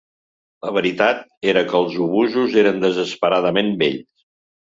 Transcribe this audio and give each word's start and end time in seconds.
La 0.67 0.71
veritat 0.77 1.21
era 1.53 1.63
que 1.73 1.77
els 1.81 1.99
obusos 2.07 2.57
eren 2.63 2.81
desesperadament 2.85 3.71
vells 3.85 4.27